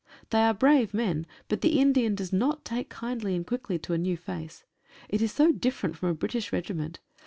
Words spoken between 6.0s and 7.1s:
a British regiment.